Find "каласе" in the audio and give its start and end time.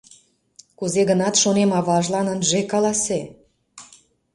2.71-3.21